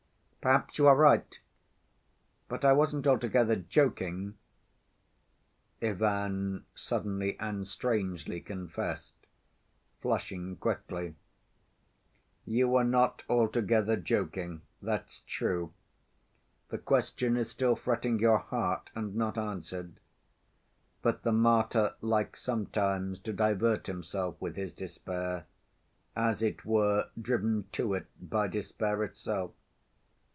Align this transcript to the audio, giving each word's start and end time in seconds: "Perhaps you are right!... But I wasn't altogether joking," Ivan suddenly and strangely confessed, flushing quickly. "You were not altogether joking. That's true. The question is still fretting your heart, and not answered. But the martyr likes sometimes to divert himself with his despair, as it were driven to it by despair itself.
"Perhaps 0.43 0.79
you 0.79 0.87
are 0.87 0.95
right!... 0.95 1.39
But 2.47 2.65
I 2.65 2.73
wasn't 2.73 3.05
altogether 3.05 3.57
joking," 3.57 4.39
Ivan 5.79 6.65
suddenly 6.73 7.37
and 7.39 7.67
strangely 7.67 8.39
confessed, 8.41 9.13
flushing 10.01 10.55
quickly. 10.55 11.13
"You 12.43 12.67
were 12.69 12.83
not 12.83 13.21
altogether 13.29 13.95
joking. 13.95 14.63
That's 14.81 15.19
true. 15.27 15.73
The 16.69 16.79
question 16.79 17.37
is 17.37 17.51
still 17.51 17.75
fretting 17.75 18.17
your 18.17 18.39
heart, 18.39 18.89
and 18.95 19.15
not 19.15 19.37
answered. 19.37 19.99
But 21.03 21.21
the 21.21 21.31
martyr 21.33 21.93
likes 22.01 22.41
sometimes 22.41 23.19
to 23.19 23.31
divert 23.31 23.85
himself 23.85 24.37
with 24.41 24.55
his 24.55 24.73
despair, 24.73 25.45
as 26.15 26.41
it 26.41 26.65
were 26.65 27.09
driven 27.21 27.65
to 27.73 27.93
it 27.93 28.07
by 28.19 28.47
despair 28.47 29.03
itself. 29.03 29.51